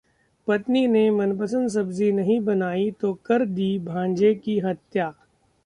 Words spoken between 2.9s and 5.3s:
तो कर दी भांजे की हत्या